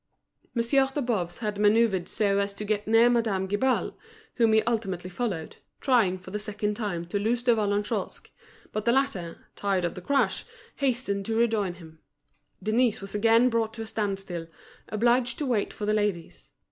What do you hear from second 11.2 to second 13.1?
to rejoin him. Denise